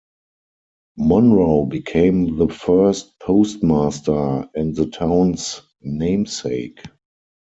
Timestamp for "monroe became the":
0.97-2.47